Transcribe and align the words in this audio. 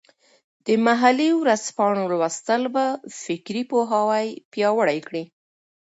د 0.65 0.67
محلي 0.85 1.29
ورځپاڼو 1.41 2.03
لوستل 2.11 2.61
به 2.75 2.85
فکري 3.21 3.63
پوهاوي 3.71 4.27
پیاوړی 4.51 4.99
کړي. 5.07 5.23